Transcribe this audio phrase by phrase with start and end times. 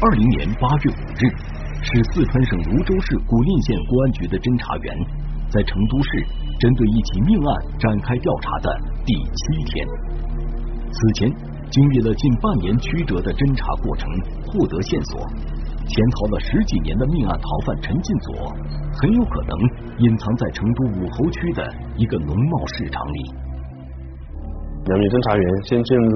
[0.00, 1.26] 二零年八月五日，
[1.82, 4.94] 是四川省泸州市古蔺县公安局的侦查员
[5.50, 6.22] 在成都市
[6.54, 7.50] 针对一起命案
[7.82, 8.70] 展开调查的
[9.02, 9.82] 第七天。
[10.86, 11.26] 此前
[11.66, 14.06] 经历了近半年曲折的侦查过程，
[14.46, 15.18] 获得线索，
[15.90, 18.54] 潜逃了十几年的命案逃犯陈进佐，
[19.02, 19.52] 很有可能
[19.98, 21.66] 隐藏在成都武侯区的
[21.98, 23.18] 一个农贸市场里。
[24.86, 26.14] 两名侦查员先进入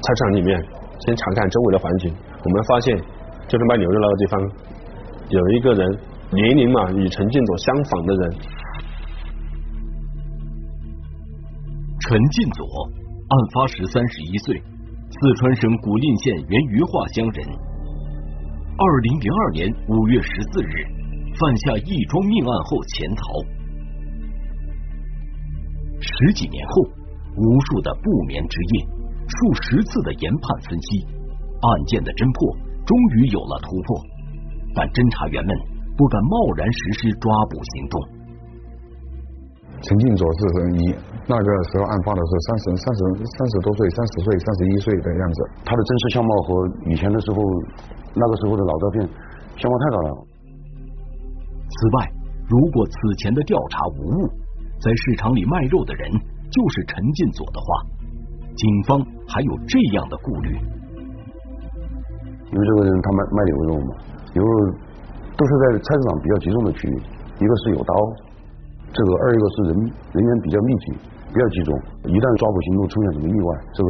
[0.00, 0.56] 菜场里面，
[1.04, 2.08] 先查看周围的环境。
[2.44, 2.96] 我们发现，
[3.48, 4.40] 就是卖牛肉那个地方，
[5.30, 5.98] 有一个人
[6.30, 8.30] 年龄嘛与陈进佐相仿的人。
[12.00, 12.64] 陈进佐，
[13.28, 14.62] 案发时三十一岁，
[15.08, 17.46] 四川省古蔺县原余化乡人。
[18.76, 20.84] 二零零二年五月十四日，
[21.40, 23.22] 犯下一桩命案后潜逃。
[26.00, 26.90] 十几年后。
[27.36, 28.86] 无数的不眠之夜，
[29.26, 31.04] 数十次的研判分析，
[31.64, 32.52] 案件的侦破
[32.84, 33.96] 终于有了突破，
[34.76, 35.50] 但侦查员们
[35.96, 37.94] 不敢贸然实施抓捕行动。
[39.80, 40.40] 陈进佐是
[40.76, 40.92] 一
[41.24, 46.48] 那个时候案发的时候三十三十三十多岁，三十岁三十一岁的样子，他的真实相貌和
[46.88, 47.40] 以前的时候
[48.12, 48.96] 那个时候的老照片
[49.56, 50.08] 相貌太大了。
[51.64, 51.96] 此外，
[52.48, 54.28] 如果此前的调查无误，
[54.80, 56.12] 在市场里卖肉的人。
[56.54, 57.66] 就是陈进佐的话，
[58.54, 60.56] 警方还有这样的顾虑，
[62.52, 63.90] 因为这个人他卖卖牛肉嘛，
[64.34, 64.52] 牛肉
[65.36, 66.94] 都是在菜市场比较集中的区域，
[67.40, 67.92] 一个是有刀，
[68.92, 69.72] 这个二一个是人
[70.12, 70.86] 人员比较密集，
[71.32, 71.70] 比较集中，
[72.06, 73.88] 一旦抓捕行动出现什么意外，这个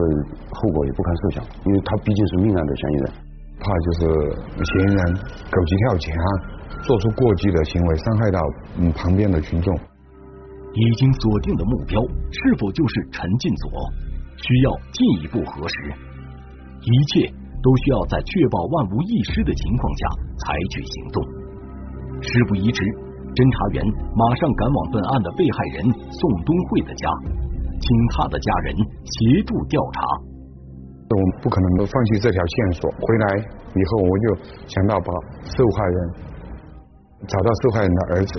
[0.57, 3.07] 后果也不堪设想，因为他毕竟是命案的嫌疑人，
[3.61, 4.01] 怕就是
[4.65, 5.01] 嫌疑人
[5.53, 6.09] 狗急跳墙，
[6.87, 8.39] 做出过激的行为，伤害到
[8.79, 9.75] 嗯旁边的群众。
[10.75, 13.71] 已经锁定的目标是否就是陈进佐？
[14.35, 15.95] 需要进一步核实。
[16.81, 17.33] 一切
[17.65, 20.03] 都需要在确保万无一失的情况下
[20.37, 21.17] 采取行动。
[22.21, 22.79] 事不宜迟，
[23.33, 23.81] 侦查员
[24.13, 27.09] 马上赶往本案的被害人宋东慧的家，
[27.81, 28.77] 请他的家人
[29.09, 30.05] 协助调查。
[31.09, 32.85] 我们不可能放弃这条线索。
[32.91, 33.25] 回来
[33.73, 34.25] 以后，我就
[34.69, 35.09] 想到把
[35.49, 35.99] 受害人
[37.25, 38.33] 找到受害人的儿子。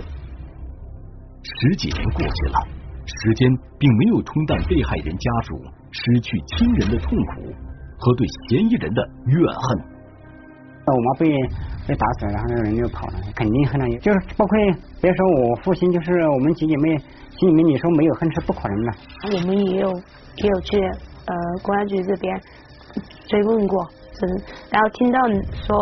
[1.42, 2.58] 十几年过去了，
[3.06, 3.50] 时间
[3.80, 5.58] 并没有冲淡被害人家属
[5.90, 7.54] 失去亲人的痛苦
[7.98, 9.96] 和对嫌疑人的怨恨。
[10.88, 11.26] 那我妈被
[11.88, 13.98] 被打死了，然后那个人就跑了，肯定恨了。
[14.00, 14.58] 就是包括
[15.02, 16.98] 别说我父亲，就是我们几姐妹
[17.38, 18.92] 心里面，你说没有恨是不可能的。
[19.34, 19.90] 我们也有
[20.36, 20.80] 也有去
[21.26, 22.40] 呃公安局这边
[23.28, 23.86] 追问过。
[24.72, 25.20] 然后听到
[25.68, 25.76] 说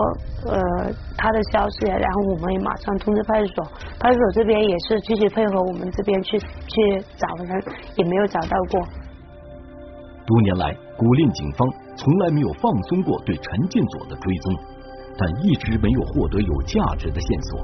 [0.51, 3.63] 呃他的消息，然后我们也马上通知派出所，
[3.99, 7.63] 派出所这边也是积极配合我们这边去去找人，
[7.95, 8.81] 也没有找到过。
[10.25, 14.55] 多年来，古蔺警方从来没有放松过对陈进佐的追踪，
[15.17, 17.59] 但一直没有获得有价值的线索。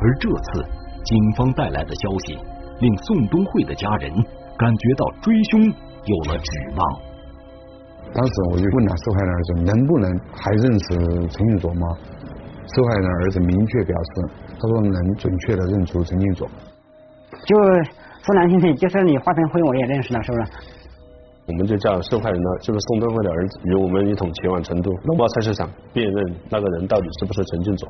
[0.00, 0.64] 而这次
[1.04, 2.38] 警方带来的消息，
[2.80, 4.12] 令宋东慧的家人
[4.56, 7.00] 感觉到追凶有了指望。
[8.14, 11.86] 当时我就问他受害人儿子能不能还认识陈进佐吗？
[12.74, 16.48] 受害人儿子明确表示，他说能准确的认出陈进佐。
[17.44, 17.56] 就
[18.22, 20.44] 说难听点，就是你化成灰我也认识了，是不是？
[21.48, 27.88] 我们就叫受害人的，就是宋登辉的儿子，与我们一同前往成都农贸菜市场辨认那个人到底是不是陈俊佐。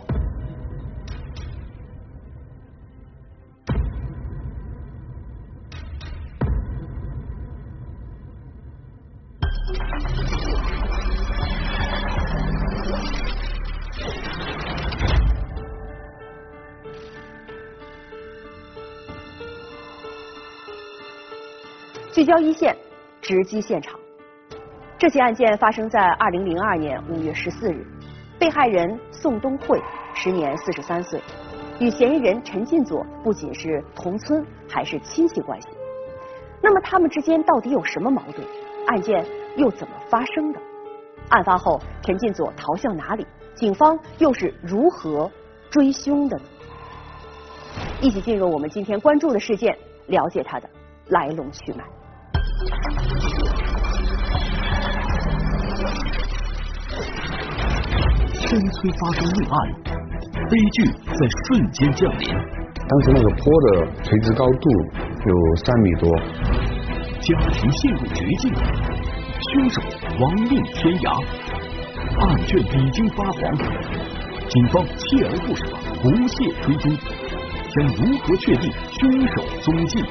[22.13, 22.77] 聚焦一线，
[23.29, 24.01] 直击现场。
[24.97, 27.87] 这起案件发生在二零零二年五月十四日，
[28.39, 29.79] 被害人宋东慧
[30.15, 31.21] 时年四十三岁，
[31.79, 35.69] 与嫌疑人陈进佐不仅是同村，还是亲戚关系。
[36.63, 38.43] 那么他们之间到底有什么矛盾？
[38.87, 39.23] 案件
[39.57, 40.59] 又怎么发生的？
[41.29, 43.27] 案发后，陈进佐逃向哪里？
[43.55, 45.31] 警方又是如何
[45.69, 46.45] 追凶的呢？
[48.01, 49.77] 一起进入我们今天关注的事件，
[50.07, 50.71] 了解他的
[51.09, 51.85] 来龙去脉。
[58.49, 59.57] 天催发生命案，
[60.49, 62.27] 悲剧在瞬间降临。
[62.89, 64.71] 当时那个坡的垂直高度
[65.27, 66.09] 有三米多，
[67.21, 68.51] 家庭陷入绝境，
[69.53, 69.83] 凶手
[70.19, 71.23] 亡命天涯，
[72.21, 73.55] 案卷已经发黄，
[74.49, 75.67] 警方锲而不舍，
[76.01, 76.91] 不懈追踪，
[77.69, 80.03] 将如何确定凶手踪迹？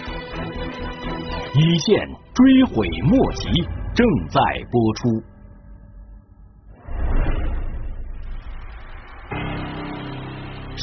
[1.56, 2.08] 一线。
[2.38, 3.50] 追悔莫及，
[3.96, 5.10] 正在播出。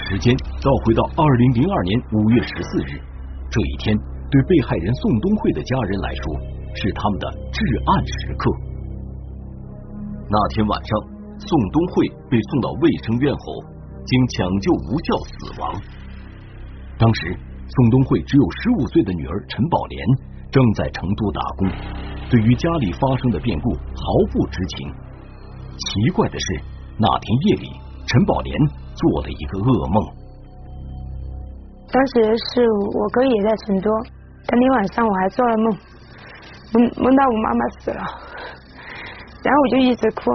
[0.06, 3.00] 时间倒回到二零零二年五月十四日，
[3.50, 3.96] 这一天
[4.30, 6.22] 对被害人宋东慧的家人来说
[6.76, 8.50] 是他们的至暗时刻。
[10.28, 11.00] 那天晚上，
[11.38, 13.64] 宋东慧被送到卫生院后，
[14.04, 15.72] 经抢救无效死亡。
[16.98, 17.34] 当时，
[17.66, 20.06] 宋东慧只有十五岁的女儿陈宝莲
[20.50, 21.68] 正在成都打工，
[22.28, 24.92] 对于家里发生的变故毫不知情。
[25.80, 26.60] 奇怪的是，
[26.98, 27.68] 那天夜里，
[28.14, 28.54] 陈宝莲
[28.94, 29.98] 做了一个噩梦。
[31.90, 32.62] 当时是
[32.94, 33.90] 我哥也在成都，
[34.46, 35.66] 当天晚上我还做了梦，
[36.70, 38.02] 梦梦到我妈妈死了，
[39.42, 40.30] 然后我就一直哭，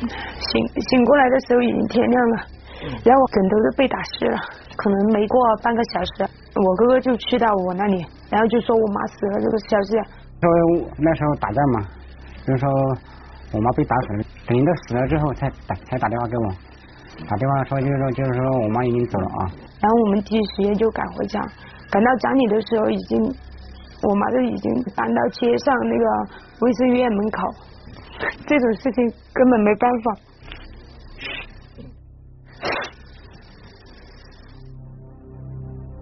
[0.00, 2.36] 醒醒过来的时候已经天亮了，
[3.04, 4.38] 然后我枕头都被打湿了，
[4.76, 6.24] 可能没过半个小时，
[6.56, 8.00] 我哥哥就去到我那里，
[8.30, 9.92] 然后就说我妈死了这个消息。
[10.40, 10.48] 说
[10.96, 11.84] 那时候打仗嘛，
[12.46, 12.68] 就是说
[13.52, 16.48] 我妈被打死了，等于都死了之后才打才打电话给我，
[17.28, 19.40] 打电话说就是说就是说我妈已经走了啊。
[19.80, 21.40] 然后我们第一时间就赶回家，
[21.90, 23.20] 赶到家里的时候已经，
[24.02, 26.04] 我妈都已经搬到街上那个
[26.60, 27.54] 卫生院门口，
[28.46, 29.04] 这种事情
[29.34, 30.16] 根本没办法。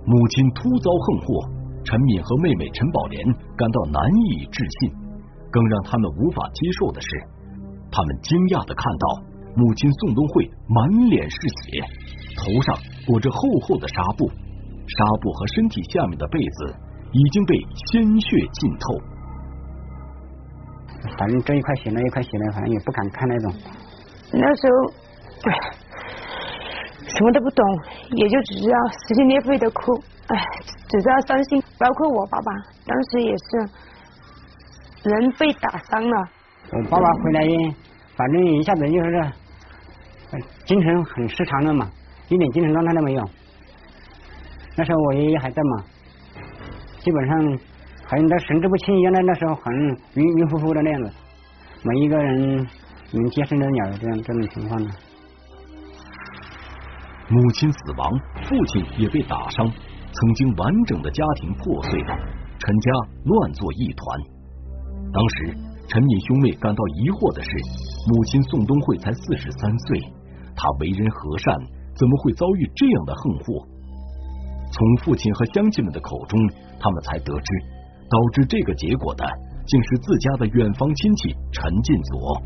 [0.06, 1.60] 母亲突遭横祸。
[1.82, 3.24] 陈敏和妹妹陈宝莲
[3.56, 4.92] 感到难以置信，
[5.50, 7.08] 更让他们无法接受的是，
[7.92, 9.06] 他们惊讶的看到
[9.56, 11.82] 母亲宋冬慧满脸是血，
[12.38, 12.74] 头上
[13.06, 16.74] 裹着厚厚的纱布，纱布和身体下面的被子
[17.10, 17.54] 已经被
[17.90, 18.94] 鲜血浸透。
[21.18, 23.52] 反正这一块血那一块血呢，反正也不敢看那种。
[24.32, 24.74] 那时候
[27.08, 27.64] 什么都不懂，
[28.12, 29.92] 也就只知道撕心裂肺的哭。
[30.28, 30.36] 哎，
[30.88, 32.52] 只知道伤心，包括我爸爸，
[32.86, 36.28] 当时也是人被打伤了。
[36.72, 37.74] 我爸爸回来，
[38.16, 39.32] 反正一下子就是
[40.64, 41.90] 精神很失常了嘛，
[42.28, 43.22] 一点精神状态都没有。
[44.76, 45.84] 那时候我爷爷还在嘛，
[47.00, 47.58] 基本上
[48.06, 49.74] 好像在神志不清一样的，那时候很
[50.14, 51.12] 晕晕乎乎的那样子，
[51.82, 52.66] 没一个人
[53.12, 54.90] 能接生的了这样这种情况呢。
[57.28, 58.10] 母亲死亡，
[58.44, 59.66] 父亲也被打伤。
[60.12, 62.18] 曾经完整的家庭破碎了，
[62.58, 62.92] 陈家
[63.24, 64.20] 乱作一团。
[65.12, 65.56] 当时
[65.90, 67.50] 陈敏兄妹感到疑惑的是，
[68.06, 69.98] 母亲宋东慧才四十三岁，
[70.54, 71.50] 她为人和善，
[71.98, 73.66] 怎么会遭遇这样的横祸？
[74.70, 76.38] 从父亲和乡亲们的口中，
[76.78, 77.48] 他们才得知，
[78.06, 79.26] 导致这个结果的，
[79.66, 82.38] 竟是自家的远房亲戚陈进佐。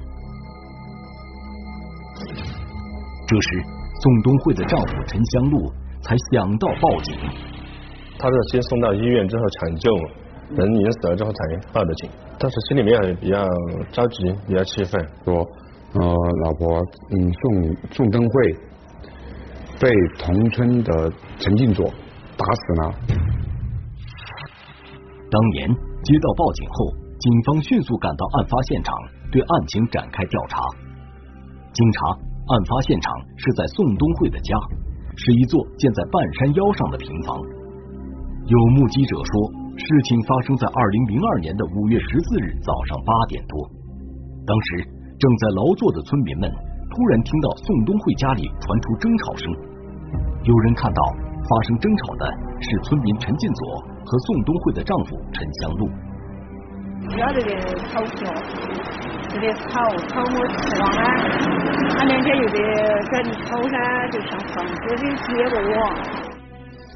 [3.28, 3.48] 这时，
[4.00, 5.68] 宋东慧的丈夫陈香露
[6.00, 7.12] 才想到报警。
[8.16, 9.92] 他是先送到医院之后抢救，
[10.50, 12.10] 人已经死了之后才报的警。
[12.38, 13.46] 当时心里面也比较
[13.92, 15.34] 着急，比较气愤，说
[15.94, 16.00] 呃
[16.44, 16.78] 老婆
[17.10, 18.52] 嗯宋宋登慧
[19.80, 21.86] 被同村的陈进佐
[22.36, 22.94] 打死了。
[25.30, 25.68] 当年
[26.02, 28.94] 接到报警后，警方迅速赶到案发现场，
[29.32, 30.58] 对案情展开调查。
[31.72, 34.56] 经查，案发现场是在宋东慧的家，
[35.16, 37.40] 是一座建在半山腰上的平房。
[38.46, 43.68] 有目击者说，事情发生在二零零二年的五月十四日早上八点多。
[44.46, 44.86] 当时
[45.18, 46.50] 正在劳作的村民们
[46.94, 49.50] 突然听到宋东慧家里传出争吵声。
[50.44, 51.02] 有人看到
[51.42, 52.24] 发生争吵的
[52.60, 55.90] 是村民陈进佐和宋东慧的丈夫陈香露。
[57.18, 57.50] 要这个
[57.90, 58.32] 吵架，
[59.28, 61.02] 这个吵吵么吃完呢？
[61.98, 62.58] 他两天又得
[63.10, 65.56] 跟吵噻，就像房子的接个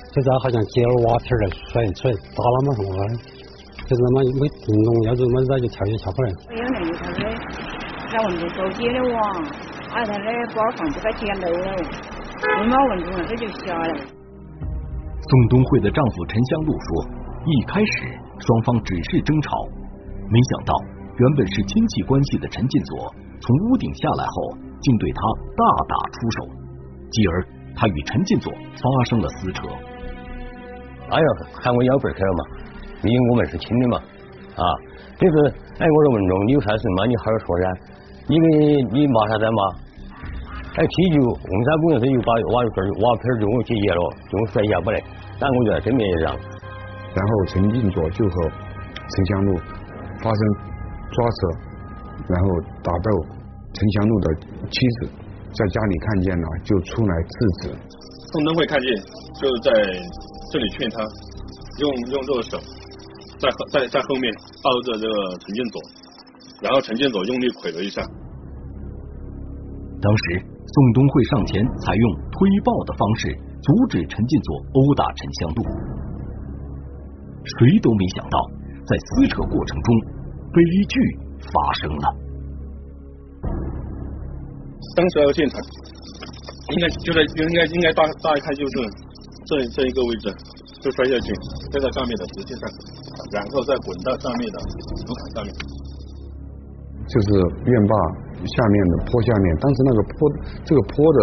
[0.08, 0.14] 网。
[0.14, 3.12] 现在好像接了瓦片来甩一甩打了嘛什么的，
[3.84, 6.32] 就是那么没听懂，要是么子就跳也跳不来。
[6.48, 7.28] 有那的，
[10.72, 11.76] 房子给捡漏了，
[12.64, 13.84] 没就下来。
[15.28, 17.04] 宋东慧的丈夫陈香露说，
[17.44, 17.92] 一开始
[18.40, 19.50] 双方只是争吵，
[20.30, 20.72] 没想到
[21.18, 25.20] 原本是亲戚关系的陈进佐从屋顶下来后，竟对他
[25.52, 26.48] 大打出手，
[27.10, 27.44] 继而
[27.76, 29.68] 他与陈进佐发生了撕扯。
[31.10, 32.42] 哎呀，喊我幺辈去了嘛，
[33.02, 33.96] 因为我们是亲的嘛，
[34.56, 34.64] 啊，
[35.16, 35.34] 就是
[35.78, 37.64] 哎，我说文忠，你有啥事嘛，你好好说噻，
[38.28, 38.46] 你给
[38.92, 39.60] 你骂啥子骂？
[40.76, 45.02] 哎，气就红山公园是又把瓦片瓦片就我解决了，就我甩下不来，
[45.40, 46.36] 但我就在对面一让。
[47.16, 48.34] 然后陈进卓就和
[48.92, 49.56] 陈香露
[50.22, 50.40] 发生
[51.10, 51.38] 抓扯，
[52.28, 52.46] 然后
[52.84, 53.10] 打斗，
[53.72, 54.34] 陈香露的
[54.70, 55.08] 妻子
[55.56, 57.74] 在家里看见了，就出来制止。
[58.30, 58.94] 宋登会看见，
[59.40, 60.27] 就是在。
[60.50, 60.96] 这里劝他
[61.78, 62.58] 用用这个手
[63.38, 65.14] 在在在后面抱着这个
[65.44, 65.80] 陈建佐，
[66.62, 68.00] 然后陈建佐用力捶了一下。
[70.00, 73.28] 当时，宋东会上前采用推抱的方式
[73.60, 75.62] 阻止陈进佐殴打陈香露。
[77.58, 78.38] 谁都没想到，
[78.86, 79.94] 在撕扯过程中，
[80.52, 81.00] 悲剧
[81.52, 82.14] 发生了。
[84.96, 85.60] 当时那个现场，
[86.70, 88.74] 应该就在应该应该大大概就是
[89.48, 90.28] 这这一个位置，
[90.84, 91.32] 就摔下去，
[91.72, 92.68] 摔到上面的石阶上，
[93.32, 95.50] 然后再滚到上面的竹坎上面。
[97.08, 97.28] 就是
[97.64, 97.94] 院坝
[98.44, 100.18] 下面的坡下面，当时那个坡
[100.68, 101.20] 这个坡的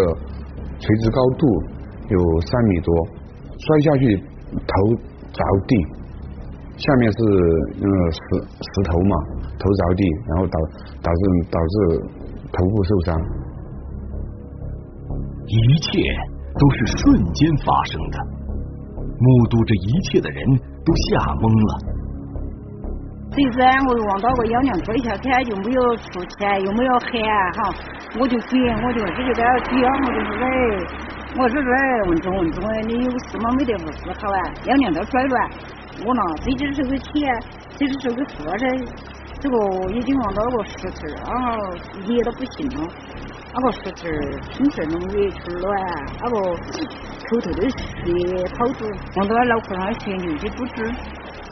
[0.82, 1.46] 垂直高度
[2.10, 2.90] 有三米多，
[3.62, 4.18] 摔下去
[4.50, 4.74] 头
[5.30, 5.78] 着地，
[6.78, 7.20] 下面是
[7.78, 8.18] 嗯石
[8.50, 9.16] 石头嘛，
[9.62, 10.60] 头着地，然后导
[11.06, 11.22] 导致
[11.54, 11.76] 导致
[12.50, 13.22] 头部受伤。
[15.46, 16.02] 一切
[16.58, 18.18] 都是瞬间发生的，
[19.20, 21.72] 目睹这一切的人都吓懵了。
[23.36, 27.12] 这次我望到个幺娘追下去，又没有出钱，又没有喊
[27.60, 27.76] 哈，
[28.18, 30.48] 我就追，我就直接在那追，我就说嘞，
[31.36, 31.76] 我说嘞，
[32.08, 33.52] 文忠文忠哎，你有事吗？
[33.60, 35.52] 没得无事好啊，幺娘都摔乱，
[36.08, 37.12] 我呢，这只是个钱，
[37.76, 38.64] 这只是个货噻，
[39.42, 39.56] 这个
[39.92, 41.60] 已经望到个石头啊，
[42.08, 42.88] 热到不行了，
[43.56, 44.04] 那个石头
[44.52, 45.88] 拼成弄热出了啊，
[46.20, 47.80] 那个口头的血
[48.52, 48.84] 泡子，
[49.16, 50.84] 望到脑壳上血流的不止，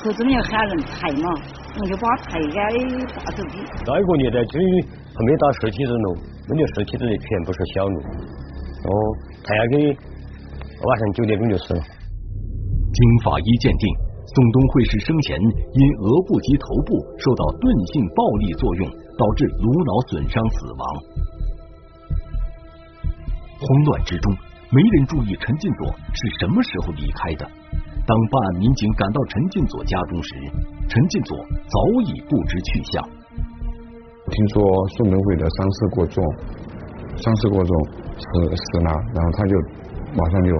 [0.04, 1.32] 可真要喊人抬嘛。
[1.80, 3.58] 我就把抬下的大手机。
[3.88, 6.18] 那个年代就还没打实体人咯，
[6.50, 7.98] 那就实体人全部是小路。
[8.04, 8.92] 哦，
[9.48, 9.98] 抬下去
[10.84, 11.80] 晚上九点钟就死了。
[11.80, 13.88] 经法医鉴定，
[14.28, 17.64] 宋东会是生前因额部及头部受到钝
[17.96, 20.84] 性暴力作用，导致颅脑损伤死亡。
[23.64, 24.36] 慌乱之中，
[24.70, 27.48] 没人注意陈进佐是什么时候离开的。
[28.06, 30.36] 当办案民警赶到陈进佐家中时，
[30.90, 33.02] 陈进佐早已不知去向。
[34.32, 36.24] 听说宋东会的伤势过重，
[37.16, 37.74] 伤势过重
[38.18, 39.56] 死死了，然后他就
[40.16, 40.52] 马上就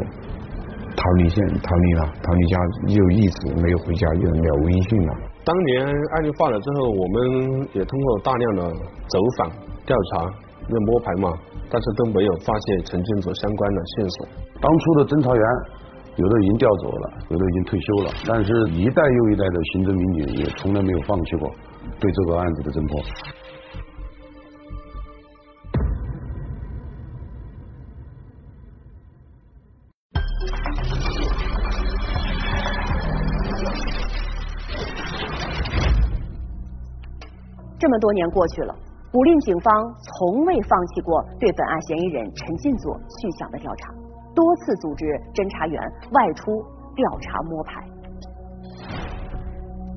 [0.96, 2.58] 逃离现逃离了，逃离家
[2.88, 5.14] 又一直没有回家，又了无音讯了。
[5.44, 8.72] 当年案例发了之后，我们也通过大量的
[9.08, 9.52] 走访
[9.86, 10.32] 调查，
[10.68, 11.34] 那摸排嘛，
[11.70, 14.28] 但是都没有发现陈建佐相关的线索。
[14.62, 15.44] 当初的侦查员。
[16.16, 21.50] 有的已经调走了，有的已经退休了，但是一代又一代的刑侦民警也从来没有放弃过
[22.00, 23.02] 对这个案子的侦破。
[37.80, 38.76] 这么多年过去了，
[39.14, 43.94] 武令警方从未放弃过对本案嫌疑人陈进佐去向的调查。
[44.34, 45.06] 多次组织
[45.36, 45.80] 侦查员
[46.18, 46.50] 外出
[46.96, 47.86] 调查摸排，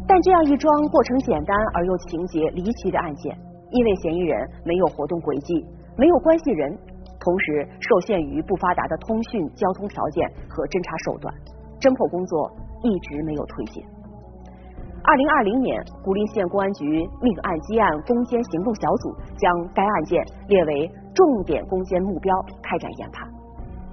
[0.06, 3.32] 但这样一桩过程简单而又情节离奇的案件，
[3.70, 5.64] 因为嫌疑人没有活动轨迹，
[5.96, 6.76] 没有关系人，
[7.18, 11.32] 同时受限于不发达的通讯交通条件和侦查手段，
[11.80, 12.52] 侦破工作
[12.84, 13.82] 一直没有推进。
[15.08, 16.84] 二零二零年，古蔺县公安局
[17.22, 23.24] 命案积案攻坚行动小组将该案件列为重点攻坚目标，开展研判。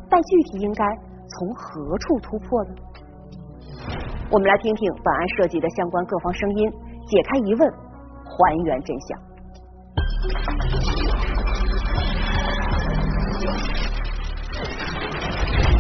[0.10, 0.84] 但具体应该
[1.28, 2.72] 从何处突破呢？
[4.32, 6.72] 我们来听听本案涉及的相关各方声音，
[7.06, 7.72] 解开疑问，
[8.26, 9.20] 还原真相。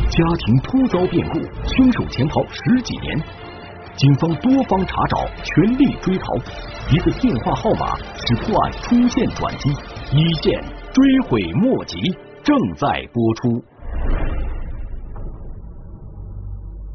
[0.10, 3.20] 家庭突遭变故，凶手潜逃十几年，
[3.96, 6.34] 警方多方查找，全力追逃。
[6.92, 9.70] 一个电话号码使破案出现转机，
[10.12, 10.60] 一线
[10.92, 11.98] 追悔莫及，
[12.44, 13.64] 正在播出。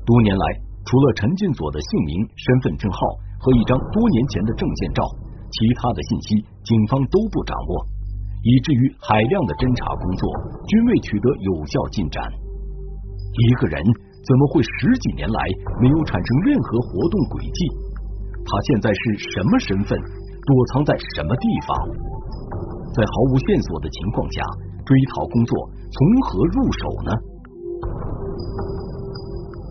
[0.04, 0.44] 多年来，
[0.84, 2.98] 除了陈进佐的姓名、身份证号
[3.38, 5.04] 和一张多年前的证件照，
[5.52, 7.86] 其他的信息警方都不掌握，
[8.42, 10.26] 以至于海量的侦查工作
[10.66, 12.26] 均未取得有效进展。
[13.38, 13.78] 一个人
[14.28, 15.40] 怎么会十几年来
[15.80, 17.60] 没有产生任何活动轨迹？
[18.44, 19.00] 他现在是
[19.32, 19.96] 什么身份？
[19.96, 21.72] 躲藏在什么地方？
[22.92, 24.44] 在毫无线索的情况下，
[24.84, 25.52] 追逃工作
[25.88, 25.96] 从
[26.28, 27.10] 何入手呢？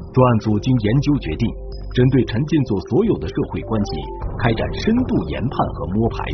[0.09, 1.45] 专案组经研究决定，
[1.93, 3.91] 针对陈建佐所有的社会关系
[4.41, 6.25] 开展深度研判和摸排，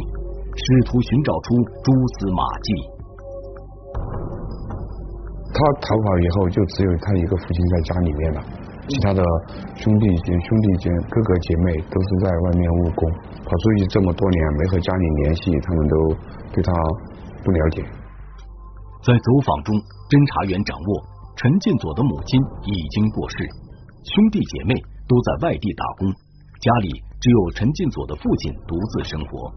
[0.56, 2.93] 试图寻找出蛛丝马迹。
[5.54, 8.42] 他逃跑以后，就只有他一个父亲在家里面了，
[8.90, 9.22] 其他的
[9.78, 13.06] 兄弟姐兄弟姐哥哥姐妹都是在外面务工。
[13.46, 15.96] 跑出去这么多年，没和家里联系，他们都
[16.58, 16.74] 对他
[17.46, 17.86] 不了解。
[19.06, 19.78] 在走访中，
[20.10, 20.90] 侦查员掌握
[21.38, 23.46] 陈进佐的母亲已经过世。
[24.04, 24.74] 兄弟姐妹
[25.06, 26.10] 都在外地打工，
[26.64, 26.90] 家里
[27.22, 29.54] 只有陈进佐的父亲独自生活。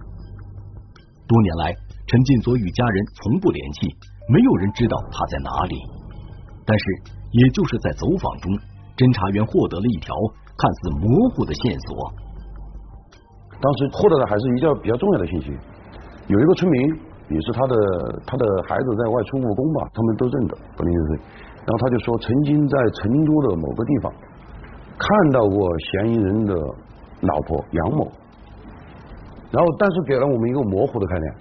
[1.25, 1.73] 多年来，
[2.05, 3.97] 陈进佐与家人从不联系，
[4.29, 5.77] 没有人知道他在哪里。
[6.67, 6.85] 但是，
[7.31, 8.51] 也就是在走访中，
[8.99, 10.11] 侦查员获得了一条
[10.59, 12.11] 看似模糊的线索。
[13.63, 15.55] 当时获得的还是一条比较重要的信息，
[16.27, 16.77] 有一个村民
[17.31, 17.75] 也是他的
[18.27, 21.11] 他的孩子在外出务工吧，他们都认得，不能认识。
[21.63, 24.13] 然后他就说，曾经在成都的某个地方
[24.99, 26.55] 看到过嫌疑人的
[27.23, 28.11] 老婆杨某，
[29.51, 31.35] 然后但是给了我们一个模糊的概念。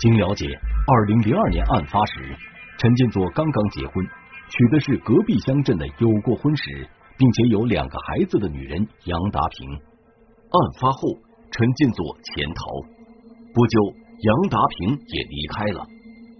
[0.00, 0.46] 经了解，
[0.86, 2.34] 二零零二年案发时，
[2.78, 4.04] 陈进佐刚刚结婚，
[4.48, 6.88] 娶的是隔壁乡镇的有过婚史
[7.18, 9.68] 并且有两个孩子的女人杨达平。
[9.70, 11.00] 案发后，
[11.52, 12.64] 陈进佐潜逃，
[13.52, 15.86] 不久杨达平也离开了，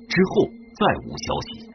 [0.08, 1.70] 之后再无消息。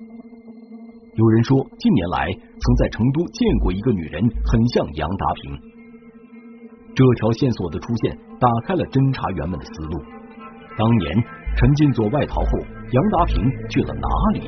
[1.13, 5.59] 有人说，近年来曾在成都见过一个女人，很像杨达平。
[6.95, 10.01] 这条线索的出现，打开了侦查员们的思路。
[10.77, 11.23] 当年
[11.55, 12.51] 陈进佐外逃后，
[12.91, 13.35] 杨达平
[13.69, 14.39] 去了哪里？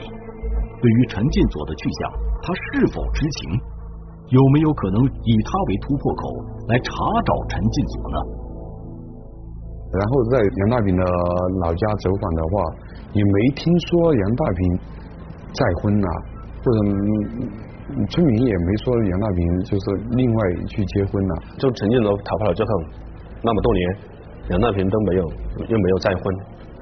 [0.82, 2.12] 对于陈进佐的去向，
[2.44, 3.60] 他是否知情？
[4.30, 6.28] 有没有可能以他为突破口
[6.68, 6.92] 来查
[7.24, 8.18] 找陈进佐呢？
[9.88, 11.04] 然后在杨大平的
[11.64, 12.52] 老家走访的话，
[13.14, 14.80] 也没听说杨大平
[15.54, 16.08] 再婚了，
[16.62, 16.78] 或者
[18.12, 21.36] 村民也没说杨大平就是另外去结婚了。
[21.58, 22.70] 就陈进佐逃跑了之后，
[23.42, 23.98] 那么多年，
[24.50, 25.24] 杨大平都没有
[25.70, 26.24] 又没有再婚，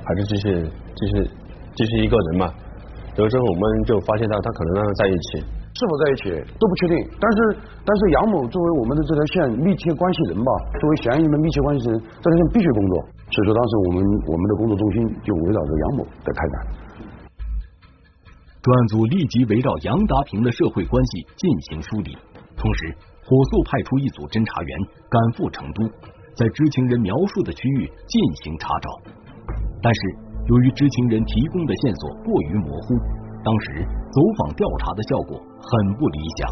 [0.06, 1.30] 还是继续继续
[1.76, 2.54] 继续一个人嘛。
[3.18, 5.44] 有时候我们就发现到他可能让他在一起。
[5.76, 6.24] 是否在一起
[6.56, 7.38] 都不确定，但是
[7.84, 13.04] 但是杨某作为我们的这条线密切关系人吧，作为嫌疑人的密切关系人，这条线必须工作。
[13.28, 16.56] 所以说当时我们我们的工作中心就围绕着杨某在开展。
[18.64, 22.18] 专案组立即围绕杨达平的社会关系进行梳理，
[22.56, 22.96] 同时
[23.28, 24.80] 火速派出一组侦查员
[25.12, 25.84] 赶赴成都，
[26.40, 28.16] 在知情人描述的区域进
[28.48, 28.88] 行查找。
[29.86, 30.00] 但是
[30.48, 32.98] 由于知情人提供的线索过于模糊，
[33.44, 35.40] 当时走访调查的效果。
[35.68, 36.50] 很不理想，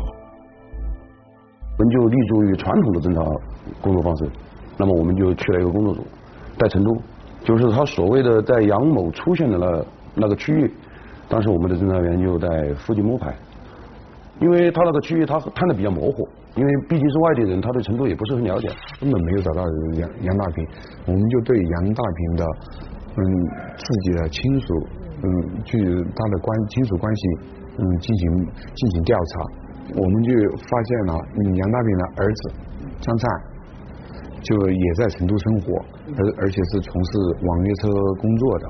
[1.77, 3.23] 我们就立足于传统的侦查
[3.81, 4.29] 工作方式。
[4.77, 6.03] 那么我们就去了一个工作组，
[6.57, 6.95] 在成都，
[7.43, 10.71] 就是他所谓的在杨某出现的那那个区域。
[11.29, 13.35] 当时我们的侦查员就在附近摸排，
[14.41, 18.67] 因为他那个区域他探的比较模糊，因为毕竟是外地人，他对成都也不是很了解，
[18.99, 19.63] 根本没有找到
[19.99, 20.67] 杨杨大平。
[21.05, 22.45] 我们就对杨大平的
[23.15, 23.21] 嗯
[23.77, 24.87] 自己的亲属
[25.23, 25.27] 嗯
[25.63, 27.27] 据他的关亲属关系。
[27.75, 28.29] 嗯，进行
[28.75, 29.41] 进行调查，
[29.97, 30.29] 我们就
[30.61, 32.51] 发现了嗯杨大平的儿子
[33.01, 33.41] 张灿，
[34.43, 35.83] 就也在成都生活，
[36.15, 37.89] 而而且是从事网约车
[38.21, 38.67] 工作的，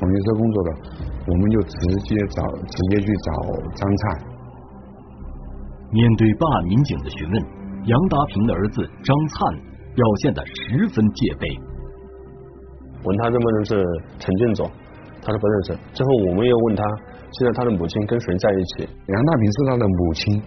[0.00, 0.70] 网约车工作的，
[1.26, 3.32] 我们就直接找直接去找
[3.74, 4.22] 张灿。
[5.90, 7.42] 面对办案民警的询问，
[7.86, 9.58] 杨达平的儿子张灿
[9.96, 11.67] 表现的十分戒备。
[13.04, 13.84] 问他认不认识
[14.18, 14.70] 陈建佐，
[15.22, 15.68] 他说不认识。
[15.92, 16.82] 之后我们又问他。
[17.28, 18.88] 现在他的母亲跟谁在一起？
[18.88, 20.42] 杨大平是他的母亲，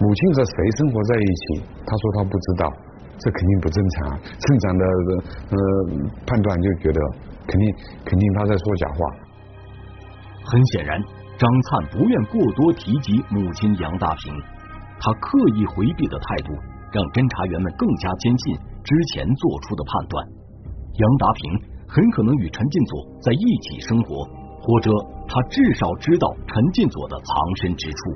[0.00, 1.68] 母亲和谁生活在一起？
[1.84, 2.72] 他说他不知道，
[3.18, 4.18] 这肯定不正常。
[4.24, 4.84] 正常的
[5.52, 5.56] 呃
[6.24, 6.98] 判断就觉得
[7.46, 7.74] 肯定
[8.06, 8.96] 肯定他在说假话。
[10.48, 10.98] 很显然，
[11.36, 14.32] 张灿不愿过多提及母亲杨大平，
[14.98, 16.56] 他刻意回避的态度
[16.90, 20.26] 让侦查员们更加坚信之前做出的判断：
[20.94, 24.24] 杨达平很可能与陈进佐在一起生活，
[24.60, 24.90] 或者。
[25.34, 28.12] 他至少知道陈进佐的藏身之处，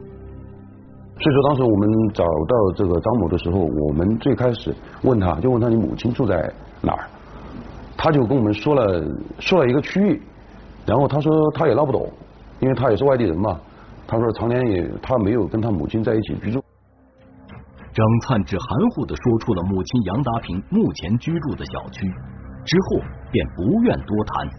[1.18, 7.08] 所以说当时我们找到这个张某的时候，我们最开始问他就问他你母亲住在哪儿，
[7.96, 9.02] 他就跟我们说了
[9.38, 10.20] 说了一个区域，
[10.84, 12.06] 然后他说他也闹不懂，
[12.60, 13.58] 因为他也是外地人嘛，
[14.06, 16.62] 他说常年也他没有跟他母亲在一起居住。
[17.94, 22.12] 张灿只含糊的说出了母亲杨达平目前居住的小区，
[22.66, 23.00] 之后
[23.30, 24.50] 便不愿多谈。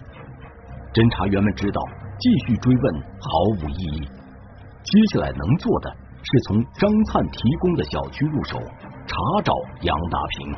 [0.95, 1.79] 侦查员们知道。
[2.19, 2.83] 继续追问
[3.21, 3.29] 毫
[3.61, 4.01] 无意义。
[4.01, 8.57] 接下来能做的是从张灿提供的小区入手，
[9.05, 9.13] 查
[9.45, 9.53] 找
[9.85, 10.49] 杨大平。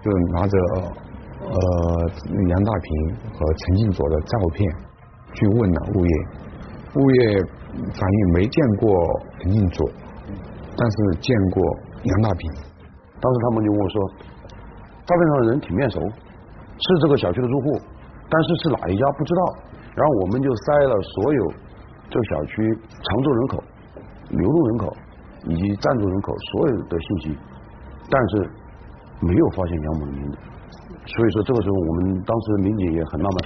[0.00, 0.56] 就拿着
[1.44, 1.52] 呃
[2.48, 2.88] 杨大平
[3.36, 4.64] 和陈静佐的照片
[5.34, 6.12] 去问了物业，
[6.96, 7.44] 物业
[7.92, 8.88] 反映没见过
[9.38, 9.84] 陈静佐，
[10.72, 11.60] 但是见过
[12.02, 12.50] 杨大平。
[13.20, 14.08] 当时他们就问我说，
[15.04, 16.00] 照片上的人挺面熟，
[16.78, 17.80] 是这个小区的住户，
[18.28, 19.42] 但是是哪一家不知道。
[19.96, 21.40] 然后我们就筛了所有
[22.12, 23.64] 这个小区常住人口、
[24.28, 24.84] 流动人口
[25.48, 27.38] 以及暂住人口所有的信息，
[28.12, 28.44] 但是
[29.24, 30.36] 没有发现杨某的名字。
[31.08, 33.38] 所以说这个时候我们当时民警也很纳闷，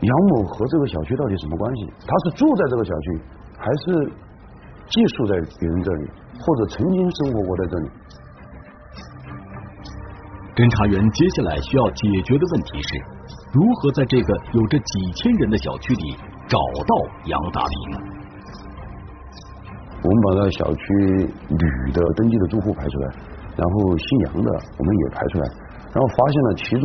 [0.00, 1.92] 杨某和这个小区到底什么关系？
[2.00, 3.20] 他是住在这个小区，
[3.58, 4.12] 还是
[4.88, 6.08] 寄宿在别人这里，
[6.40, 7.90] 或者曾经生活过在这里？
[10.60, 12.92] 侦查员接下来需要解决的问题是。
[13.48, 16.12] 如何在这个有着几千人的小区里
[16.52, 16.92] 找到
[17.32, 17.72] 杨大平？
[20.04, 20.84] 我们把那小区
[21.48, 21.64] 女
[21.96, 23.08] 的登记的住户排出来，
[23.56, 25.48] 然后姓杨的我们也排出来，
[25.96, 26.84] 然后发现了其中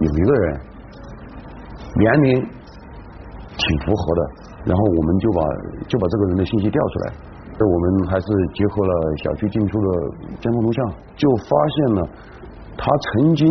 [0.00, 0.44] 有一个人
[2.00, 2.40] 年龄
[3.60, 4.20] 挺符合的，
[4.64, 5.40] 然后我们就把
[5.84, 7.12] 就把这个人的信息调出来，
[7.60, 9.88] 我们还是结合了小区进出的
[10.40, 12.08] 监控录像，就发现了
[12.76, 13.46] 他曾经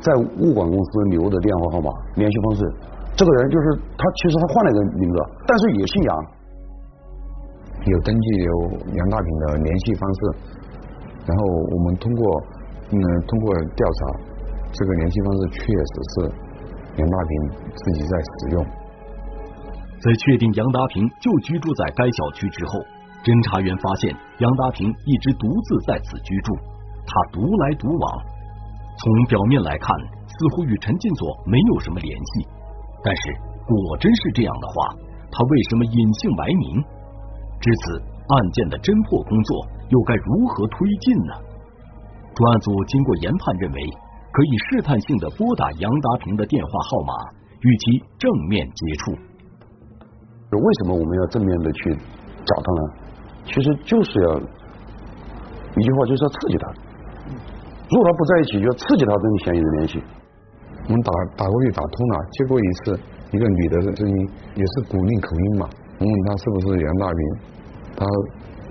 [0.00, 2.60] 在物管公司留的电话号码、联系方式，
[3.16, 6.12] 这个人就是他，其实他换了一个名字，但是也姓杨。
[7.84, 8.52] 有登记有
[8.96, 10.20] 杨大平的联系方式，
[11.26, 12.42] 然后我们通过
[12.90, 12.96] 嗯
[13.28, 14.00] 通过调查，
[14.72, 16.14] 这个联系方式确实是
[16.96, 17.30] 杨大平
[17.76, 18.64] 自己在使用。
[20.00, 22.80] 在确定杨达平就居住在该小区之后，
[23.22, 26.56] 侦查员发现杨达平一直独自在此居住，
[27.06, 28.33] 他独来独往。
[28.96, 29.88] 从表面来看，
[30.26, 32.46] 似乎与陈进佐没有什么联系，
[33.02, 33.22] 但是
[33.66, 34.94] 果真是这样的话，
[35.30, 36.82] 他为什么隐姓埋名？
[37.60, 41.32] 至此，案件的侦破工作又该如何推进呢？
[42.34, 43.78] 专案组经过研判，认为
[44.30, 47.12] 可以试探性的拨打杨达平的电话号码，
[47.60, 49.12] 与其正面接触。
[50.54, 52.82] 为什么我们要正面的去找他呢？
[53.44, 56.83] 其实就是要一句话，就是要刺激他。
[57.90, 60.02] 如果他不在一起，就要刺激他跟嫌疑人联系。
[60.86, 62.98] 我们打打过去打通了，接过一次
[63.30, 65.68] 一个女的声音，也是古蔺口音嘛。
[65.98, 67.20] 我问他是不是杨大兵。
[67.96, 68.04] 他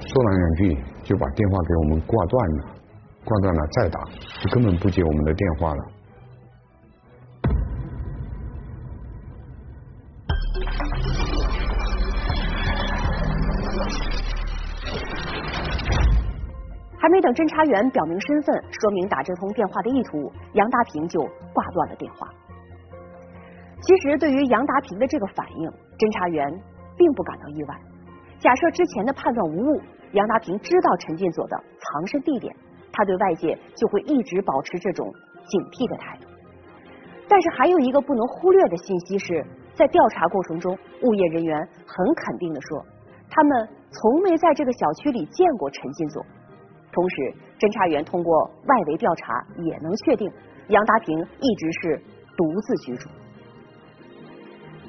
[0.05, 2.65] 说了两句，就把电话给我们挂断了，
[3.23, 3.99] 挂断了再打，
[4.41, 5.92] 就根本不接我们的电话了。
[17.13, 21.21] 没等侦查员表明身份，说明打这通电话的意图，杨达平就
[21.53, 22.27] 挂断了电话。
[23.85, 26.41] 其实，对于杨达平的这个反应，侦查员
[26.97, 27.77] 并不感到意外。
[28.39, 29.81] 假设之前的判断无误，
[30.17, 32.49] 杨达平知道陈进佐的藏身地点，
[32.91, 35.05] 他对外界就会一直保持这种
[35.45, 36.25] 警惕的态度。
[37.29, 39.45] 但是还有一个不能忽略的信息是，
[39.77, 40.73] 在调查过程中，
[41.05, 42.81] 物业人员很肯定的说，
[43.29, 46.25] 他们从没在这个小区里见过陈进佐。
[46.93, 47.15] 同时，
[47.57, 50.31] 侦查员通过外围调查也能确定，
[50.67, 52.01] 杨达平一直是
[52.37, 53.09] 独自居住。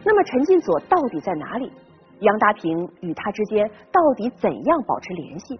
[0.05, 1.73] 那么，陈进佐到底在哪里？
[2.21, 5.59] 杨达平与他之间到底怎样保持联系？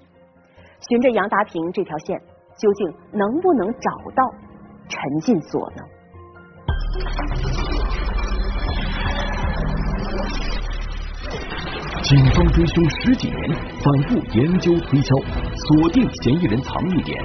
[0.89, 2.21] 循着杨达平这条线，
[2.59, 4.35] 究竟能不能找到
[4.87, 5.83] 陈进佐呢？
[12.05, 13.41] 警方追凶十几年，
[13.81, 15.17] 反复研究推敲，
[15.57, 17.17] 锁定嫌疑人藏匿点，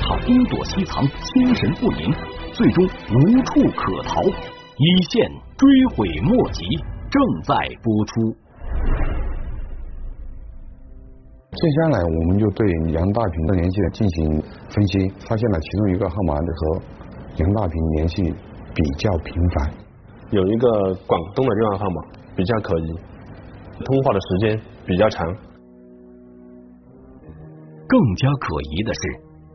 [0.00, 2.10] 他东躲西藏，心神不宁，
[2.54, 4.22] 最终无处可逃。
[4.24, 6.64] 一线追悔莫及，
[7.12, 8.32] 正在播出。
[11.52, 16.82] 接下来，我们就对杨大平的联系进行分析，发现了其中一个号码和
[17.36, 18.22] 杨大平联系
[18.72, 19.70] 比较频繁，
[20.30, 22.02] 有一个广东的电话号码
[22.34, 22.94] 比较可疑，
[23.80, 25.26] 通话的时间比较长。
[27.88, 29.00] 更加可疑的是，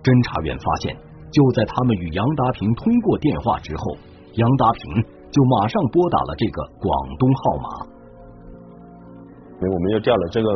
[0.05, 0.93] 侦查员发现，
[1.33, 3.97] 就在他们与杨达平通过电话之后，
[4.37, 4.81] 杨达平
[5.33, 7.67] 就马上拨打了这个广东号码。
[9.57, 10.47] 我们又调了这个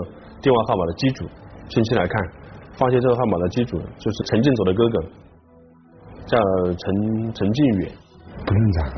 [0.46, 1.26] 电话号码的机主
[1.70, 2.14] 信息来看，
[2.78, 5.02] 发现这个号码的机主就是陈进佐的哥哥，
[6.30, 6.38] 叫
[6.78, 7.92] 陈陈进远，
[8.46, 8.94] 不认账。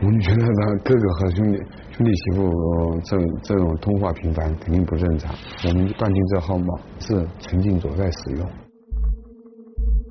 [0.00, 1.60] 我们觉得他哥哥和兄弟
[1.92, 5.34] 兄弟媳妇这这种通话频繁，肯定不正常。
[5.68, 6.66] 我们断定这号码
[6.98, 8.48] 是陈静卓在使用。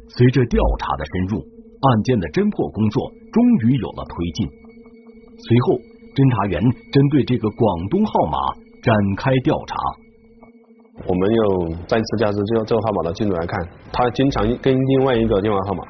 [0.10, 4.48] 随着调查的深入，案件的侦破工作终于有了推进。
[5.38, 5.80] 随后。
[6.12, 6.60] 侦查员
[6.92, 8.36] 针对这个广东号码
[8.84, 9.74] 展开调查。
[11.08, 13.56] 我们又再次加之这个这个号码的进度来看，
[13.96, 15.88] 他经常跟另外一个电话号码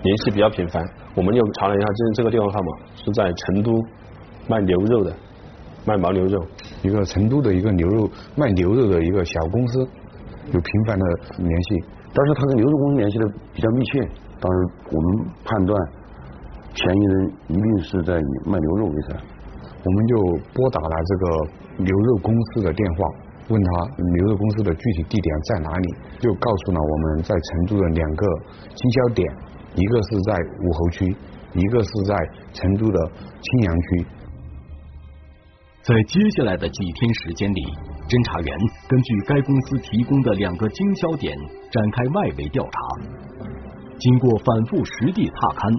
[0.00, 0.80] 联系比较频繁。
[1.12, 3.76] 我们又查了一下，这这个电话号码是在成都
[4.48, 5.14] 卖牛肉的，
[5.84, 6.44] 卖牦牛肉，
[6.82, 9.88] 一个成都的一个牛肉卖牛肉的一个小公司，
[10.52, 11.06] 有频繁的
[11.38, 11.84] 联系。
[12.14, 14.00] 但是他跟牛肉公司联系的比较密切，
[14.40, 15.78] 当时我们判断
[16.74, 19.16] 嫌疑人一定是在以卖牛肉为生。
[19.84, 20.16] 我们就
[20.52, 23.08] 拨打了这个牛肉公司的电话，
[23.48, 23.70] 问他
[24.14, 28.26] 牛肉公司的具体地点在哪里，就告诉了我们在成都的两个
[28.74, 29.32] 经销点，
[29.74, 31.16] 一个是在武侯区，
[31.54, 32.14] 一个是在
[32.52, 34.06] 成都的青羊区。
[35.82, 37.60] 在接下来的几天时间里，
[38.06, 38.48] 侦查员
[38.86, 41.34] 根据该公司提供的两个经销点
[41.74, 42.78] 展开外围调查，
[43.98, 45.74] 经过反复实地踏勘。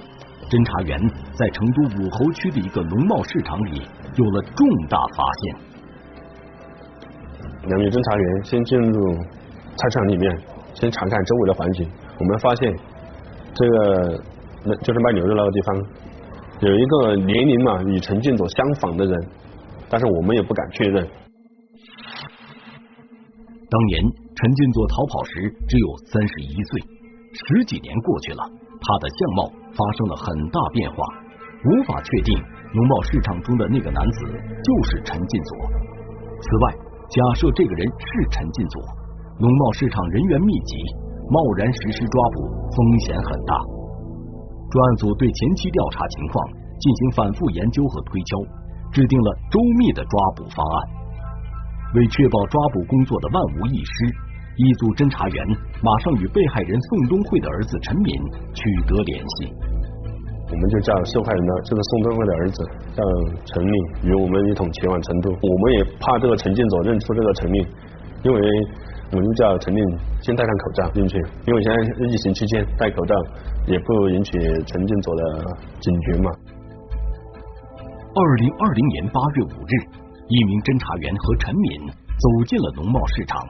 [0.52, 1.00] 侦查员
[1.32, 3.82] 在成都武侯区的一个农贸市场里
[4.20, 5.56] 有了重大发现。
[7.64, 9.16] 两名侦查员先进入
[9.80, 10.28] 菜场里面，
[10.76, 11.88] 先查看周围的环境。
[12.20, 12.76] 我们发现
[13.56, 14.20] 这个
[14.68, 15.68] 那就是卖牛肉那个地方
[16.60, 19.16] 有一个年龄嘛与陈进佐相仿的人，
[19.94, 21.06] 但是我们也不敢确认。
[23.70, 24.02] 当年
[24.34, 26.82] 陈进佐逃跑时只有三十一岁，
[27.46, 28.42] 十几年过去了，
[28.82, 32.34] 他的相貌发生了很大变化，无法确定
[32.74, 34.26] 农贸市场中的那个男子
[34.66, 35.54] 就是陈进佐。
[36.42, 36.74] 此外，
[37.14, 38.82] 假设这个人是陈进佐，
[39.38, 40.74] 农贸市场人员密集，
[41.30, 43.54] 贸然实施抓捕风险很大。
[44.74, 46.50] 专案组对前期调查情况
[46.82, 48.42] 进行反复研究和推敲，
[48.94, 50.76] 制定了周密的抓捕方案。
[51.96, 53.94] 为确保抓捕工作的万无一失，
[54.58, 55.38] 一组侦查员
[55.82, 58.10] 马上与被害人宋东慧的儿子陈敏
[58.54, 59.50] 取得联系。
[60.50, 62.58] 我们就叫受害人的这个宋东慧的儿子
[62.94, 63.02] 叫
[63.46, 63.74] 陈敏，
[64.06, 65.30] 与我们一同前往成都。
[65.34, 67.66] 我们也怕这个陈进佐认出这个陈敏，
[68.22, 68.40] 因为
[69.10, 69.82] 我们就叫陈敏
[70.22, 73.16] 先戴上口罩进去，因为现在疫情期间戴口罩
[73.66, 75.46] 也不引起陈进佐的
[75.80, 76.30] 警觉嘛。
[78.16, 79.74] 二零二零年八月五日。
[80.30, 83.42] 一名侦查员和陈敏走进了农贸市场，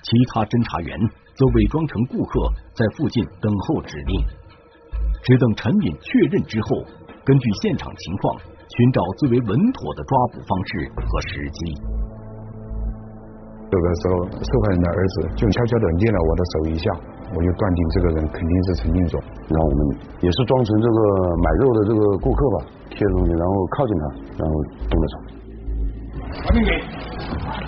[0.00, 0.94] 其他侦查员
[1.34, 2.38] 则伪装成顾客
[2.72, 4.14] 在附近等候指令。
[5.26, 6.86] 只等陈敏确认之后，
[7.26, 8.38] 根据现场情况
[8.70, 10.70] 寻找最为稳妥的抓捕方式
[11.02, 11.58] 和时机。
[13.66, 16.86] 这个时候，受害人的儿子就悄悄的捏了我的手一下，
[17.36, 19.20] 我就断定这个人肯定是陈进总。
[19.20, 19.80] 然后我们
[20.20, 20.98] 也是装成这个
[21.36, 24.04] 买肉的这个顾客吧，贴东西，然后靠近他，
[24.40, 24.52] 然后
[24.88, 25.14] 动了手。
[26.42, 26.80] 张明队，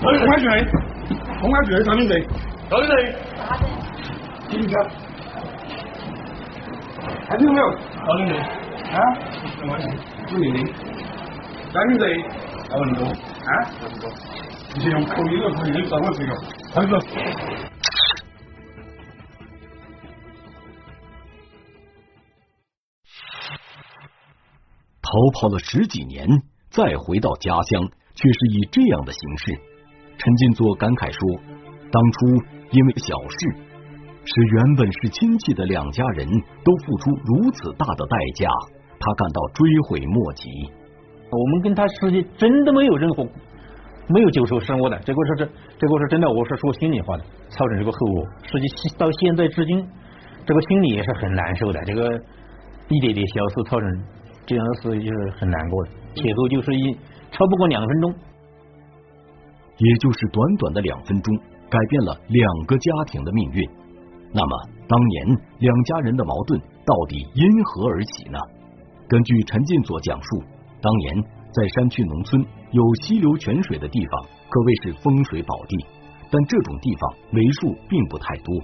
[0.00, 0.64] 公安局内，
[1.40, 2.26] 公安局内，张明队，
[2.70, 3.14] 张明队，
[4.48, 4.74] 几名车？
[7.28, 7.64] 看清楚没有？
[8.06, 8.98] 赵明队，啊？
[9.60, 9.86] 公安局，
[10.26, 10.66] 朱玲玲，
[11.72, 12.24] 张明队，
[12.72, 13.52] 二文多，啊？
[13.82, 14.08] 二文多，
[14.74, 16.32] 你先用口音了，口音找我这个，
[16.74, 16.98] 他说。
[25.08, 26.28] 逃跑了十几年，
[26.68, 27.88] 再回到家乡。
[28.18, 29.54] 却是以这样的形式。
[30.18, 31.20] 陈进作感慨说
[31.86, 32.18] ：“当初
[32.74, 33.38] 因为小事，
[34.26, 36.26] 使原本是亲戚的两家人
[36.66, 38.50] 都付出如此大的代价，
[38.98, 40.50] 他感到追悔莫及。
[41.30, 43.22] 我们跟他实际真的没有任何
[44.08, 45.46] 没有旧仇生恶的，这个是这
[45.78, 47.22] 这个是真的，我是说心里话的，
[47.54, 48.66] 造成这个后果，实际
[48.98, 49.78] 到现在至今，
[50.44, 51.78] 这个心里也是很难受的。
[51.86, 52.02] 这个
[52.88, 53.86] 一点点小事造成
[54.48, 55.90] 这样的事，就是很难过的。
[56.14, 56.96] 铁路就是一。”
[57.30, 58.14] 超不过两分钟，
[59.76, 61.36] 也就是短短的两分钟，
[61.68, 63.68] 改变了两个家庭的命运。
[64.32, 68.38] 那么，当年两家人的矛盾到底因何而起呢？
[69.06, 70.42] 根据陈进所讲述，
[70.80, 75.86] 当年在山区农村有溪流泉水的地方，可谓是风水宝地，
[76.30, 78.58] 但这种地方为数并不太多。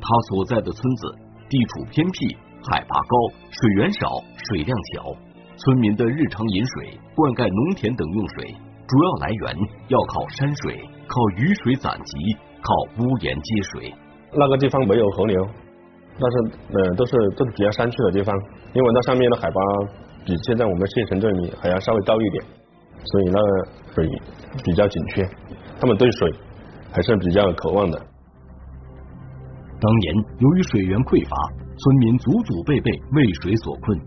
[0.00, 1.18] 他所在的村子
[1.50, 2.36] 地处偏僻，
[2.70, 3.16] 海拔高，
[3.50, 4.08] 水源少，
[4.48, 5.14] 水量小。
[5.56, 8.54] 村民的日常饮水、灌溉农田等用水，
[8.88, 9.56] 主要来源
[9.88, 12.16] 要靠山水，靠雨水攒集，
[12.62, 13.94] 靠屋檐接水。
[14.32, 15.38] 那个地方没有河流，
[16.18, 16.34] 但是
[16.72, 18.34] 呃都是都是比较山区的地方，
[18.72, 19.60] 因为那上面的海拔
[20.24, 22.44] 比现在我们县城这里还要稍微高一点，
[23.04, 23.48] 所以那个
[23.94, 24.08] 水
[24.64, 25.22] 比较紧缺，
[25.78, 26.32] 他们对水
[26.90, 27.98] 还是比较渴望的。
[29.78, 31.36] 当年由于水源匮乏，
[31.82, 33.98] 村民祖祖辈辈为水所困。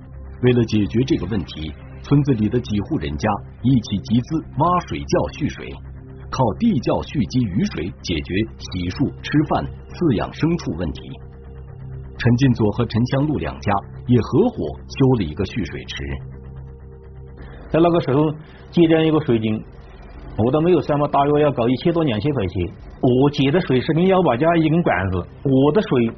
[0.44, 3.30] 为了解决这个问题，村子里的几户人家
[3.64, 5.74] 一起集资挖水窖蓄水，
[6.32, 11.02] 靠地窖蓄积雨水解决洗漱、吃饭、饲养牲畜问题。
[12.18, 13.74] 陈进佐和陈香露两家
[14.08, 14.56] 也合伙
[14.88, 15.96] 修了一个蓄水池。
[17.68, 18.32] 在那个时候
[18.72, 19.52] 接这样一个水井，
[20.40, 22.72] 我都没有算嘛，大约要搞一千多两千块钱。
[23.04, 26.16] 我接的水是跟幺八加一根管子，我的水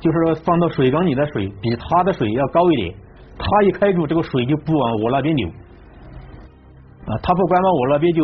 [0.00, 2.94] 就是放到水缸里的水比他的水要高一点。
[3.38, 7.16] 他一开住，这个水就不往我那边流啊！
[7.22, 8.22] 他不关嘛，我那边就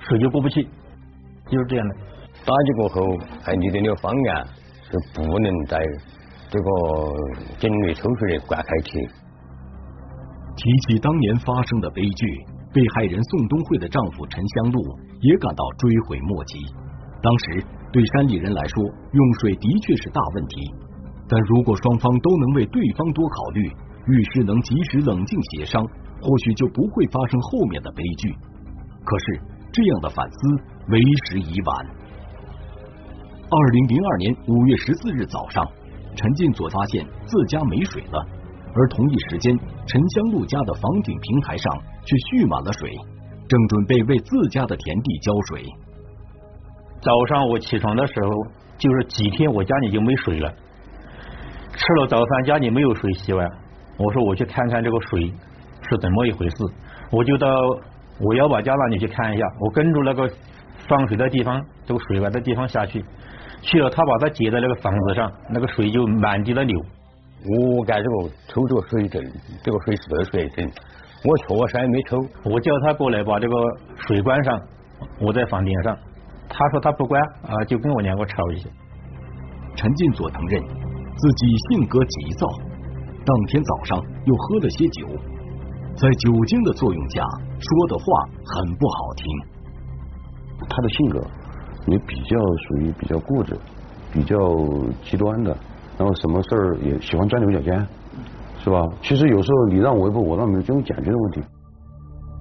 [0.00, 0.62] 水就过不去，
[1.48, 1.94] 就是这样的。
[2.44, 4.46] 打击过后，还拟定了方案，
[4.82, 5.78] 是不能在
[6.50, 6.68] 这个
[7.58, 9.08] 井内抽水的灌溉区。
[10.56, 12.26] 提起当年发生的悲剧，
[12.74, 14.78] 被害人宋东慧的丈夫陈香露
[15.20, 16.58] 也感到追悔莫及。
[17.22, 20.74] 当时对山里人来说，用水的确是大问题，
[21.28, 23.70] 但如果双方都能为对方多考虑。
[24.06, 25.82] 遇事能及时冷静协商，
[26.20, 28.28] 或许就不会发生后面的悲剧。
[29.02, 29.40] 可是
[29.72, 30.36] 这样的反思
[30.88, 31.86] 为时已晚。
[33.48, 35.64] 二零零二年五月十四日早上，
[36.14, 38.26] 陈进佐发现自家没水了，
[38.74, 41.72] 而同一时间，陈香路家的房顶平台上
[42.04, 42.90] 却蓄满了水，
[43.48, 45.64] 正准备为自家的田地浇水。
[47.04, 48.30] 早上我起床的时候，
[48.78, 50.50] 就是几天我家里就没水了，
[51.76, 53.46] 吃了早饭家里没有水洗碗，
[53.98, 55.30] 我说我去看看这个水
[55.82, 56.56] 是怎么一回事，
[57.10, 57.46] 我就到
[58.20, 60.26] 我幺爸家那里去看一下，我跟着那个
[60.88, 63.04] 放水的地方，这个水管的地方下去，
[63.60, 66.80] 去了他把它接在那个房子上，那个水就满地的流。
[67.46, 69.22] 我干这个抽这个水证，
[69.62, 70.66] 这个水是热水证，
[71.22, 72.18] 我确实也没抽。
[72.44, 73.54] 我叫他过来把这个
[74.08, 74.58] 水关上，
[75.20, 75.94] 我在房顶上，
[76.48, 78.68] 他说他不管啊，就跟我两个吵一下。
[79.76, 80.62] 陈进佐承认
[81.16, 82.46] 自己性格急躁，
[83.24, 85.06] 当天早上又喝了些酒，
[85.96, 87.22] 在酒精的作用下
[87.58, 88.04] 说的话
[88.44, 89.26] 很不好听。
[90.68, 91.26] 他的性格
[91.86, 93.58] 也比较属于比较固执、
[94.12, 94.36] 比较
[95.02, 95.56] 极端的。
[95.96, 97.86] 然后什么事儿也喜欢钻牛角尖，
[98.58, 98.82] 是吧？
[99.00, 101.42] 其实有时候你让我一步，我让你就能解决的问题。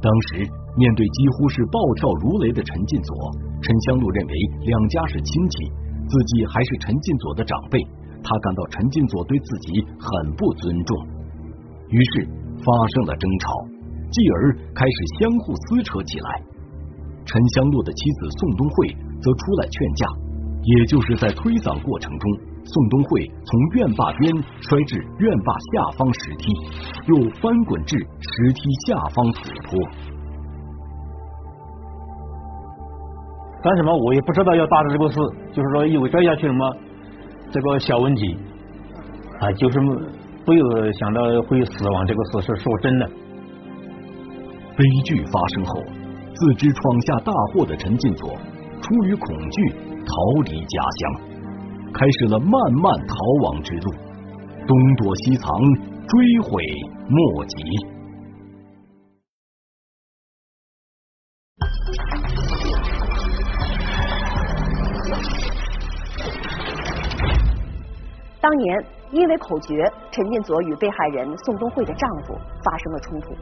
[0.03, 0.43] 当时
[0.75, 3.15] 面对几乎是暴跳如雷的陈进佐，
[3.63, 4.33] 陈香露认为
[4.67, 5.71] 两家是亲戚，
[6.11, 7.79] 自己还是陈进佐的长辈，
[8.19, 10.91] 他感到陈进佐对自己很不尊重，
[11.87, 12.27] 于是
[12.59, 13.47] 发生了争吵，
[14.11, 16.43] 继而开始相互撕扯起来。
[17.23, 18.87] 陈香露的妻子宋东慧
[19.23, 20.07] 则出来劝架，
[20.63, 22.27] 也就是在推搡过程中。
[22.65, 26.53] 宋东慧从院坝边摔至院坝下方石梯，
[27.07, 29.79] 又翻滚至石梯下方土坡。
[33.61, 33.95] 干什么？
[34.05, 35.15] 我也不知道要搭的这个事，
[35.53, 36.75] 就是说以为摔下去什么？
[37.51, 38.37] 这个小问题
[39.39, 43.05] 啊，就是没有想到会死亡这个事是说真的。
[44.75, 45.81] 悲剧发生后，
[46.33, 48.29] 自知闯下大祸的陈进佐，
[48.81, 51.32] 出于恐惧逃离家乡。
[51.93, 52.51] 开始了漫
[52.81, 53.93] 漫逃亡之路，
[54.67, 55.47] 东躲西藏，
[56.07, 56.63] 追悔
[57.07, 57.55] 莫及。
[68.41, 73.35] 当年因为口诀，陈进佐与被害人宋东慧的丈夫发生了冲突，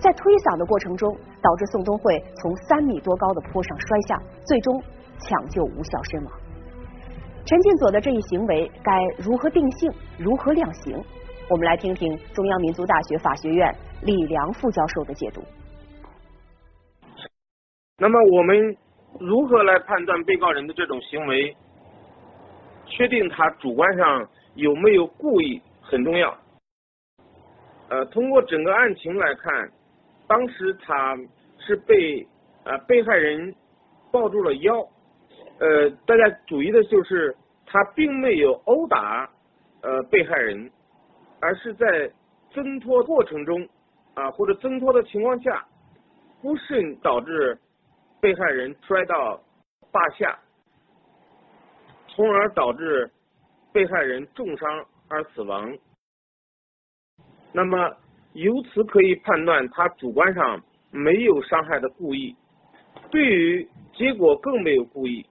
[0.00, 4.82] 在推搡的过程中，导致宋东慧从三米多高的坡上摔下，最终
[5.20, 6.32] 抢救无效身亡。
[7.48, 11.02] 陈进佐的这一行为该如何定性、如何量刑？
[11.48, 15.42] 我们来听听中央民族大学法学院李良副教授的解读。
[17.96, 18.76] 那么，我们
[19.18, 21.56] 如何来判断被告人的这种行为，
[22.84, 26.36] 确定他主观上有没有故意很重要。
[27.88, 29.70] 呃，通过整个案情来看，
[30.26, 31.16] 当时他
[31.56, 32.28] 是被
[32.64, 33.54] 呃被害人
[34.12, 34.86] 抱住了腰。
[35.58, 39.28] 呃，大家注意的就是，他并没有殴打
[39.82, 40.70] 呃被害人，
[41.40, 42.10] 而是在
[42.50, 43.68] 挣脱过程中
[44.14, 45.66] 啊或者挣脱的情况下，
[46.40, 47.58] 不慎导致
[48.20, 49.40] 被害人摔到
[49.90, 50.38] 坝下，
[52.06, 53.10] 从而导致
[53.72, 55.76] 被害人重伤而死亡。
[57.52, 57.96] 那么
[58.34, 62.36] 由此可以判断，他主观上没有伤害的故意，
[63.10, 65.26] 对于结果更没有故意。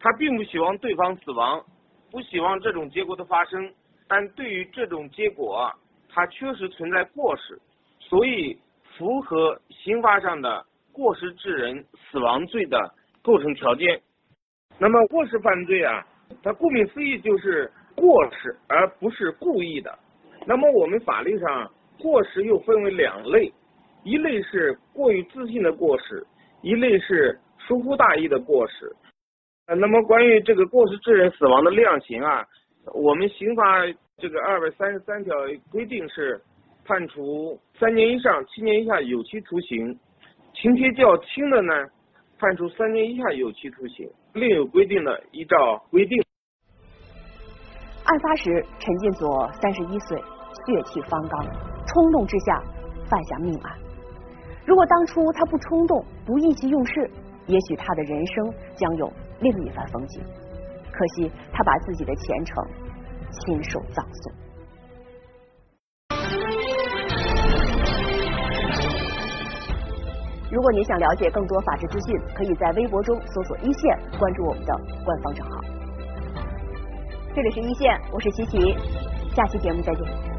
[0.00, 1.62] 他并不希望对方死亡，
[2.10, 3.72] 不希望这种结果的发生，
[4.08, 5.70] 但对于这种结果，
[6.08, 7.60] 他确实存在过失，
[8.00, 8.58] 所以
[8.96, 12.92] 符合刑法上的过失致人死亡罪的
[13.22, 14.00] 构成条件。
[14.78, 16.04] 那么过失犯罪啊，
[16.42, 19.96] 它顾名思义就是过失，而不是故意的。
[20.46, 23.52] 那么我们法律上过失又分为两类，
[24.04, 26.26] 一类是过于自信的过失，
[26.62, 28.90] 一类是疏忽大意的过失。
[29.76, 32.44] 那么关于这个过失致人死亡的量刑啊，
[32.92, 33.62] 我们刑法
[34.18, 35.32] 这个二百三十三条
[35.70, 36.40] 规定是
[36.84, 39.96] 判处三年以上七年以下有期徒刑，
[40.54, 41.72] 情节较轻的呢，
[42.38, 44.10] 判处三年以下有期徒刑。
[44.34, 46.20] 另有规定的，依照规定。
[48.04, 51.44] 案发时，陈进佐三十一岁，血气方刚，
[51.86, 52.60] 冲动之下
[53.08, 53.78] 犯下命案。
[54.66, 57.08] 如果当初他不冲动，不意气用事，
[57.46, 59.12] 也许他的人生将有。
[59.40, 60.20] 另一番风景，
[60.92, 62.62] 可惜他把自己的前程
[63.30, 64.32] 亲手葬送。
[70.52, 74.74] 如果你想了解更多法治资讯，可以在微博中搜索“一线”，关注我们的
[75.04, 75.60] 官方账号。
[77.34, 78.76] 这里是一线，我是琪琪，
[79.34, 80.29] 下期节目再见。